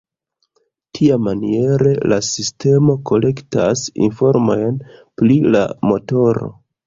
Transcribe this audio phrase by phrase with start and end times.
[0.99, 4.83] Tiamaniere la sistemo kolektas informojn
[5.21, 6.51] pri la motoro.